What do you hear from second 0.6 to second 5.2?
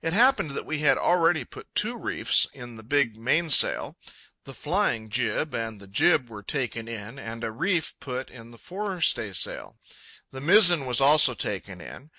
we had already put two reefs in the big mainsail. The flying